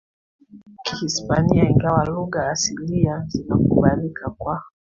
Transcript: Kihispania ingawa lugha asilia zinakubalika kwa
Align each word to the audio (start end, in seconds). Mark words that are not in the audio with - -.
Kihispania 0.83 1.69
ingawa 1.69 2.05
lugha 2.05 2.49
asilia 2.49 3.23
zinakubalika 3.27 4.29
kwa 4.29 4.61